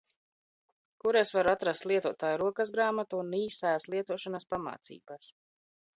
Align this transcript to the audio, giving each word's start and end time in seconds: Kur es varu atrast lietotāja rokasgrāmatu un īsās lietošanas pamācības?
Kur 1.03 1.17
es 1.19 1.33
varu 1.39 1.51
atrast 1.51 1.85
lietotāja 1.91 2.39
rokasgrāmatu 2.43 3.23
un 3.27 3.31
īsās 3.43 3.87
lietošanas 3.95 4.49
pamācības? 4.55 5.31